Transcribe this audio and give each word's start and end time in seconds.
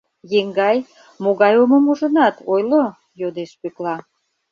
—Еҥгай, 0.39 0.77
могай 1.23 1.53
омым 1.63 1.83
ужынат, 1.91 2.35
ойло?— 2.51 2.83
йодеш 3.21 3.51
Пӧкла. 3.61 3.95